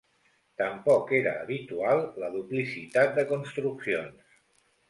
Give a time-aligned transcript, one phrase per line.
[0.61, 4.37] Tampoc era habitual la duplicitat de construccions.